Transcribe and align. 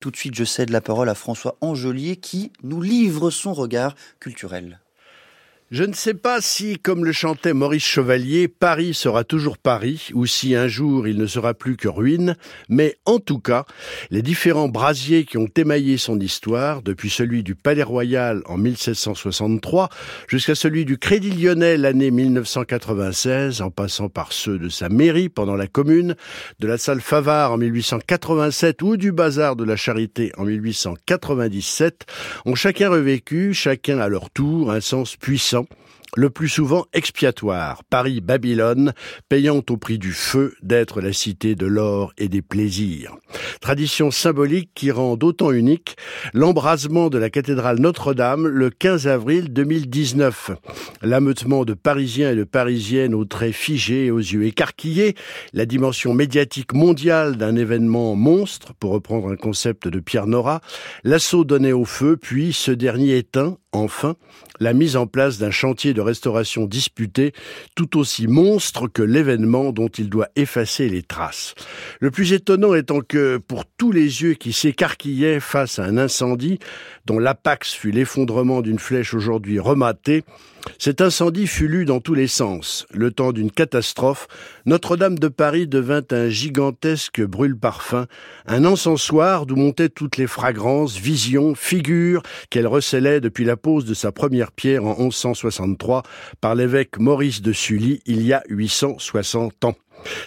Tout 0.00 0.10
de 0.10 0.16
suite, 0.16 0.34
je 0.34 0.44
cède 0.44 0.70
la 0.70 0.80
parole 0.80 1.10
à 1.10 1.14
François 1.14 1.58
Angelier 1.60 2.16
qui 2.16 2.52
nous 2.62 2.80
livre 2.80 3.30
son 3.30 3.52
regard 3.52 3.94
culturel. 4.18 4.80
Je 5.70 5.84
ne 5.84 5.92
sais 5.92 6.14
pas 6.14 6.40
si, 6.40 6.80
comme 6.80 7.04
le 7.04 7.12
chantait 7.12 7.52
Maurice 7.52 7.84
Chevalier, 7.84 8.48
Paris 8.48 8.92
sera 8.92 9.22
toujours 9.22 9.56
Paris, 9.56 10.08
ou 10.14 10.26
si 10.26 10.56
un 10.56 10.66
jour 10.66 11.06
il 11.06 11.16
ne 11.16 11.28
sera 11.28 11.54
plus 11.54 11.76
que 11.76 11.86
ruine, 11.86 12.34
mais 12.68 12.96
en 13.04 13.20
tout 13.20 13.38
cas, 13.38 13.66
les 14.10 14.20
différents 14.20 14.68
brasiers 14.68 15.24
qui 15.24 15.38
ont 15.38 15.46
émaillé 15.54 15.96
son 15.96 16.18
histoire, 16.18 16.82
depuis 16.82 17.08
celui 17.08 17.44
du 17.44 17.54
Palais 17.54 17.84
Royal 17.84 18.42
en 18.46 18.56
1763 18.56 19.90
jusqu'à 20.26 20.56
celui 20.56 20.84
du 20.84 20.98
Crédit 20.98 21.30
Lyonnais 21.30 21.76
l'année 21.76 22.10
1996, 22.10 23.60
en 23.60 23.70
passant 23.70 24.08
par 24.08 24.32
ceux 24.32 24.58
de 24.58 24.68
sa 24.68 24.88
mairie 24.88 25.28
pendant 25.28 25.54
la 25.54 25.68
Commune, 25.68 26.16
de 26.58 26.66
la 26.66 26.78
salle 26.78 27.00
Favard 27.00 27.52
en 27.52 27.58
1887 27.58 28.82
ou 28.82 28.96
du 28.96 29.12
Bazar 29.12 29.54
de 29.54 29.62
la 29.62 29.76
Charité 29.76 30.32
en 30.36 30.46
1897, 30.46 32.06
ont 32.44 32.56
chacun 32.56 32.90
revécu, 32.90 33.54
chacun 33.54 34.00
à 34.00 34.08
leur 34.08 34.30
tour, 34.30 34.72
un 34.72 34.80
sens 34.80 35.14
puissant 35.14 35.59
So 35.60 35.66
le 36.16 36.30
plus 36.30 36.48
souvent 36.48 36.86
expiatoire, 36.92 37.82
Paris-Babylone, 37.90 38.92
payant 39.28 39.62
au 39.68 39.76
prix 39.76 39.98
du 39.98 40.12
feu 40.12 40.54
d'être 40.62 41.00
la 41.00 41.12
cité 41.12 41.54
de 41.54 41.66
l'or 41.66 42.12
et 42.18 42.28
des 42.28 42.42
plaisirs. 42.42 43.16
Tradition 43.60 44.10
symbolique 44.10 44.70
qui 44.74 44.90
rend 44.90 45.16
d'autant 45.16 45.52
unique 45.52 45.96
l'embrasement 46.34 47.10
de 47.10 47.18
la 47.18 47.30
cathédrale 47.30 47.78
Notre-Dame 47.78 48.46
le 48.46 48.70
15 48.70 49.06
avril 49.06 49.52
2019. 49.52 50.52
L'ameutement 51.02 51.64
de 51.64 51.74
Parisiens 51.74 52.32
et 52.32 52.36
de 52.36 52.44
Parisiennes 52.44 53.14
aux 53.14 53.24
traits 53.24 53.54
figés 53.54 54.06
et 54.06 54.10
aux 54.10 54.18
yeux 54.18 54.44
écarquillés, 54.46 55.14
la 55.52 55.66
dimension 55.66 56.14
médiatique 56.14 56.72
mondiale 56.72 57.36
d'un 57.36 57.56
événement 57.56 58.14
monstre, 58.14 58.74
pour 58.74 58.92
reprendre 58.92 59.30
un 59.30 59.36
concept 59.36 59.88
de 59.88 60.00
Pierre 60.00 60.26
Nora, 60.26 60.60
l'assaut 61.04 61.44
donné 61.44 61.72
au 61.72 61.84
feu, 61.84 62.16
puis 62.16 62.52
ce 62.52 62.70
dernier 62.72 63.18
éteint, 63.18 63.56
enfin, 63.72 64.16
la 64.58 64.72
mise 64.72 64.96
en 64.96 65.06
place 65.06 65.38
d'un 65.38 65.50
chantier 65.50 65.94
de 65.94 65.99
restauration 66.00 66.66
disputé, 66.66 67.32
tout 67.74 67.98
aussi 67.98 68.26
monstre 68.26 68.88
que 68.88 69.02
l'événement 69.02 69.72
dont 69.72 69.88
il 69.88 70.08
doit 70.08 70.28
effacer 70.36 70.88
les 70.88 71.02
traces. 71.02 71.54
Le 72.00 72.10
plus 72.10 72.32
étonnant 72.32 72.74
étant 72.74 73.00
que, 73.00 73.38
pour 73.38 73.64
tous 73.66 73.92
les 73.92 74.22
yeux 74.22 74.34
qui 74.34 74.52
s'écarquillaient 74.52 75.40
face 75.40 75.78
à 75.78 75.84
un 75.84 75.96
incendie, 75.96 76.58
dont 77.10 77.18
l'apax 77.18 77.72
fut 77.72 77.90
l'effondrement 77.90 78.62
d'une 78.62 78.78
flèche 78.78 79.14
aujourd'hui 79.14 79.58
rematée, 79.58 80.22
cet 80.78 81.00
incendie 81.00 81.48
fut 81.48 81.66
lu 81.66 81.84
dans 81.84 81.98
tous 81.98 82.14
les 82.14 82.28
sens. 82.28 82.86
Le 82.92 83.10
temps 83.10 83.32
d'une 83.32 83.50
catastrophe, 83.50 84.28
Notre-Dame 84.64 85.18
de 85.18 85.26
Paris 85.26 85.66
devint 85.66 86.04
un 86.12 86.28
gigantesque 86.28 87.20
brûle-parfum, 87.20 88.06
un 88.46 88.64
encensoir 88.64 89.44
d'où 89.44 89.56
montaient 89.56 89.88
toutes 89.88 90.18
les 90.18 90.28
fragrances, 90.28 90.98
visions, 90.98 91.56
figures 91.56 92.22
qu'elle 92.48 92.68
recelait 92.68 93.20
depuis 93.20 93.44
la 93.44 93.56
pose 93.56 93.86
de 93.86 93.94
sa 93.94 94.12
première 94.12 94.52
pierre 94.52 94.84
en 94.84 94.96
1163 94.96 96.04
par 96.40 96.54
l'évêque 96.54 97.00
Maurice 97.00 97.42
de 97.42 97.52
Sully 97.52 97.98
il 98.06 98.22
y 98.22 98.32
a 98.32 98.44
860 98.48 99.64
ans. 99.64 99.74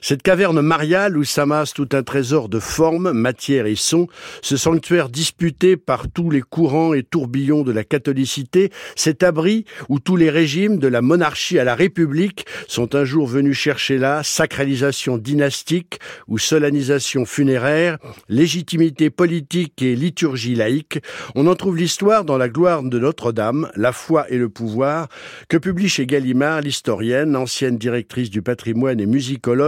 Cette 0.00 0.22
caverne 0.22 0.60
mariale 0.60 1.16
où 1.16 1.24
s'amasse 1.24 1.72
tout 1.72 1.88
un 1.92 2.02
trésor 2.02 2.48
de 2.48 2.58
formes, 2.58 3.12
matière 3.12 3.66
et 3.66 3.74
son, 3.74 4.06
ce 4.42 4.56
sanctuaire 4.56 5.08
disputé 5.08 5.76
par 5.76 6.08
tous 6.08 6.30
les 6.30 6.42
courants 6.42 6.94
et 6.94 7.02
tourbillons 7.02 7.62
de 7.62 7.72
la 7.72 7.84
catholicité, 7.84 8.70
cet 8.96 9.22
abri 9.22 9.64
où 9.88 9.98
tous 9.98 10.16
les 10.16 10.30
régimes 10.30 10.78
de 10.78 10.88
la 10.88 11.02
monarchie 11.02 11.58
à 11.58 11.64
la 11.64 11.74
république 11.74 12.46
sont 12.68 12.94
un 12.94 13.04
jour 13.04 13.26
venus 13.26 13.56
chercher 13.56 13.98
là 13.98 14.22
sacralisation 14.22 15.18
dynastique 15.18 15.98
ou 16.28 16.38
solennisation 16.38 17.24
funéraire, 17.24 17.98
légitimité 18.28 19.10
politique 19.10 19.82
et 19.82 19.96
liturgie 19.96 20.54
laïque, 20.54 20.98
on 21.34 21.46
en 21.46 21.54
trouve 21.54 21.76
l'histoire 21.76 22.24
dans 22.24 22.38
la 22.38 22.48
gloire 22.48 22.82
de 22.82 22.98
Notre-Dame, 22.98 23.70
la 23.76 23.92
foi 23.92 24.30
et 24.30 24.38
le 24.38 24.48
pouvoir, 24.48 25.08
que 25.48 25.56
publie 25.56 25.88
chez 25.88 26.06
Gallimard 26.06 26.60
l'historienne, 26.60 27.36
ancienne 27.36 27.78
directrice 27.78 28.30
du 28.30 28.42
patrimoine 28.42 29.00
et 29.00 29.06
musicologue 29.06 29.61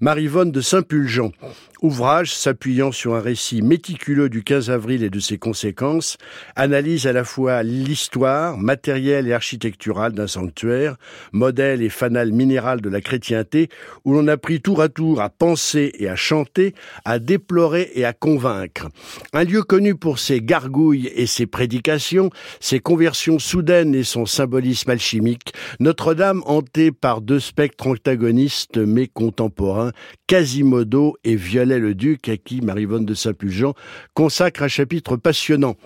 Marivonne 0.00 0.52
de 0.52 0.60
Saint-Pulgent. 0.60 1.32
Ouvrage 1.82 2.34
s'appuyant 2.34 2.92
sur 2.92 3.14
un 3.14 3.20
récit 3.20 3.62
méticuleux 3.62 4.28
du 4.28 4.44
15 4.44 4.70
avril 4.70 5.02
et 5.02 5.08
de 5.08 5.18
ses 5.18 5.38
conséquences, 5.38 6.18
analyse 6.54 7.06
à 7.06 7.12
la 7.12 7.24
fois 7.24 7.62
l'histoire 7.62 8.58
matérielle 8.58 9.26
et 9.26 9.32
architecturale 9.32 10.12
d'un 10.12 10.26
sanctuaire, 10.26 10.96
modèle 11.32 11.80
et 11.80 11.88
fanal 11.88 12.32
minéral 12.32 12.82
de 12.82 12.90
la 12.90 13.00
chrétienté, 13.00 13.70
où 14.04 14.12
l'on 14.12 14.28
a 14.28 14.36
pris 14.36 14.60
tour 14.60 14.82
à 14.82 14.90
tour 14.90 15.22
à 15.22 15.30
penser 15.30 15.92
et 15.98 16.08
à 16.08 16.16
chanter, 16.16 16.74
à 17.06 17.18
déplorer 17.18 17.90
et 17.94 18.04
à 18.04 18.12
convaincre. 18.12 18.88
Un 19.32 19.44
lieu 19.44 19.62
connu 19.62 19.94
pour 19.94 20.18
ses 20.18 20.42
gargouilles 20.42 21.10
et 21.14 21.26
ses 21.26 21.46
prédications, 21.46 22.30
ses 22.60 22.80
conversions 22.80 23.38
soudaines 23.38 23.94
et 23.94 24.04
son 24.04 24.26
symbolisme 24.26 24.90
alchimique, 24.90 25.54
Notre-Dame 25.78 26.42
hantée 26.44 26.92
par 26.92 27.22
deux 27.22 27.40
spectres 27.40 27.86
antagonistes 27.86 28.76
mais 28.76 29.06
Quasimodo 30.26 31.16
et 31.24 31.36
Viollet-le-Duc, 31.36 32.28
à 32.28 32.36
qui 32.36 32.60
Marivonne 32.60 33.04
de 33.04 33.14
Saint-Pulgent 33.14 33.74
consacre 34.14 34.62
un 34.62 34.68
chapitre 34.68 35.16
passionnant. 35.16 35.76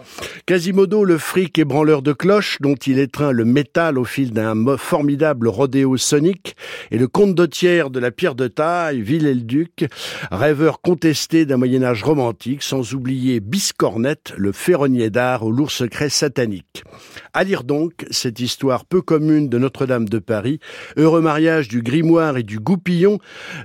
Quasimodo, 0.47 1.05
le 1.05 1.19
fric 1.19 1.59
ébranleur 1.59 2.03
de 2.03 2.13
cloches, 2.13 2.59
dont 2.61 2.75
il 2.75 2.99
étreint 2.99 3.33
le 3.33 3.45
métal 3.45 3.99
au 3.99 4.05
fil 4.05 4.33
d'un 4.33 4.77
formidable 4.77 5.49
rodéo 5.49 5.97
sonique, 5.97 6.57
et 6.91 6.99
le 6.99 7.09
comte 7.09 7.35
d'Autière 7.35 7.91
de 7.91 8.01
la 8.01 8.11
pierre 8.11 8.35
de 8.35 8.49
taille, 8.49 9.01
Viollet-le-Duc, 9.01 9.87
rêveur 10.31 10.81
contesté 10.81 11.47
d'un 11.47 11.57
Moyen-Âge 11.57 12.03
romantique, 12.03 12.63
sans 12.63 12.95
oublier 12.95 13.41
Biscornette, 13.41 14.35
le 14.37 14.53
ferronnier 14.53 15.11
d'art 15.11 15.45
au 15.45 15.51
lourd 15.51 15.71
secret 15.71 16.09
satanique. 16.09 16.85
À 17.33 17.45
lire 17.45 17.65
donc 17.65 18.07
cette 18.11 18.41
histoire 18.41 18.85
peu 18.85 19.01
commune 19.01 19.49
de 19.49 19.59
Notre-Dame 19.59 20.09
de 20.09 20.19
Paris, 20.19 20.61
heureux 20.97 21.21
mariage 21.21 21.69
du 21.69 21.83
grimoire 21.83 22.37
et 22.37 22.43
du 22.43 22.59
goupillon, 22.59 23.19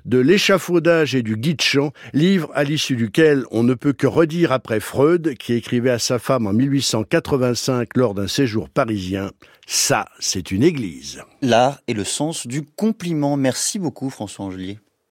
de 0.06 0.17
l'échafaudage 0.17 1.16
et 1.16 1.23
du 1.23 1.38
guide 1.38 1.62
chant, 1.62 1.91
livre 2.13 2.50
à 2.53 2.63
l'issue 2.63 2.95
duquel 2.95 3.44
on 3.51 3.63
ne 3.63 3.73
peut 3.73 3.94
que 3.94 4.07
redire 4.07 4.51
après 4.51 4.79
Freud, 4.79 5.35
qui 5.38 5.53
écrivait 5.53 5.90
à 5.90 6.00
sa 6.00 6.19
femme 6.19 6.47
en 6.47 6.53
1885 6.53 7.95
lors 7.95 8.13
d'un 8.13 8.28
séjour 8.28 8.69
parisien, 8.69 9.31
ça, 9.67 10.07
c'est 10.19 10.51
une 10.51 10.63
église. 10.63 11.22
L'art 11.41 11.79
et 11.88 11.94
le 11.94 12.03
sens 12.03 12.47
du 12.47 12.66
compliment. 12.66 13.38
Merci 13.38 13.78
beaucoup 13.78 14.09
François 14.09 14.45
Angelier. 14.45 14.79